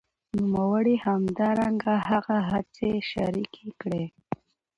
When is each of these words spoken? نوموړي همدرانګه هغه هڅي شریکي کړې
نوموړي 0.35 0.95
همدرانګه 1.05 1.95
هغه 2.09 2.37
هڅي 2.49 2.91
شریکي 3.11 3.67
کړې 3.81 4.05